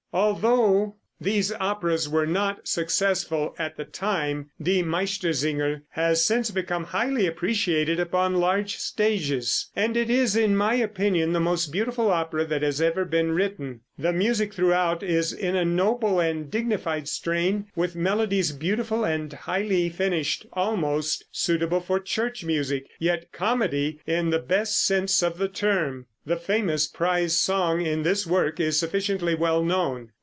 [0.13, 7.25] Although these operas were not successful at the time, "Die Meistersinger" has since become highly
[7.27, 12.61] appreciated upon large stages, and it is in my opinion the most beautiful opera that
[12.61, 13.81] has ever been written.
[13.97, 19.87] The music throughout is in a noble and dignified strain, with melodies beautiful and highly
[19.87, 26.07] finished, almost suitable for church music, yet comedy in the best sense of the term.
[26.25, 30.09] The famous prize song in this work is sufficiently well known.